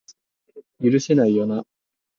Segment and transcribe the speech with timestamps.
[0.81, 1.63] 許せないよな